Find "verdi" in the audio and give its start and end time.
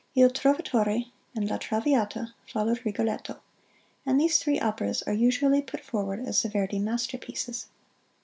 6.49-6.79